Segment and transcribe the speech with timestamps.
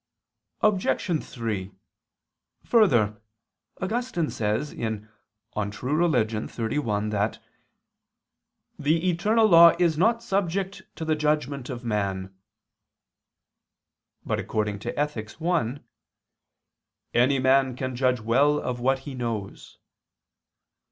[0.61, 1.23] Obj.
[1.25, 1.71] 3:
[2.65, 3.21] Further,
[3.79, 6.29] Augustine says (De Vera Relig.
[6.29, 7.37] xxxi) that
[8.79, 12.35] "the eternal law is not subject to the judgment of man."
[14.25, 15.39] But according to Ethic.
[15.39, 15.79] i,
[17.13, 19.77] "any man can judge well of what he knows."